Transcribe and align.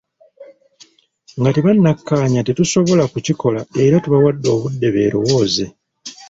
Nga 1.37 1.49
tebannakkaanya 1.55 2.41
tetusobola 2.43 3.03
kukikola 3.11 3.61
era 3.83 3.95
tubawadde 4.03 4.47
obudde 4.55 4.87
beerowooze. 4.93 5.65